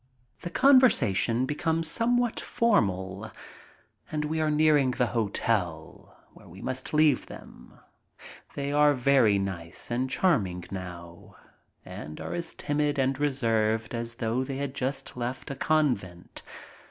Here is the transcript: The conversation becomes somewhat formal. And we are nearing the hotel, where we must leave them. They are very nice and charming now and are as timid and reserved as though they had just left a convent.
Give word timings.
The 0.39 0.49
conversation 0.49 1.45
becomes 1.45 1.87
somewhat 1.87 2.39
formal. 2.39 3.29
And 4.11 4.25
we 4.25 4.41
are 4.41 4.49
nearing 4.49 4.89
the 4.89 5.05
hotel, 5.05 6.17
where 6.33 6.47
we 6.49 6.59
must 6.59 6.91
leave 6.91 7.27
them. 7.27 7.75
They 8.55 8.71
are 8.71 8.95
very 8.95 9.37
nice 9.37 9.91
and 9.91 10.09
charming 10.09 10.63
now 10.71 11.35
and 11.85 12.19
are 12.19 12.33
as 12.33 12.55
timid 12.55 12.97
and 12.97 13.19
reserved 13.19 13.93
as 13.93 14.15
though 14.15 14.43
they 14.43 14.57
had 14.57 14.73
just 14.73 15.15
left 15.15 15.51
a 15.51 15.55
convent. 15.55 16.41